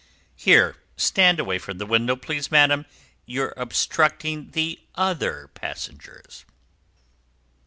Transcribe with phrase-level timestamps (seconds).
[0.35, 2.87] Here, stand away from the window, please, madam;
[3.27, 6.43] you're obstructing the other passengers!"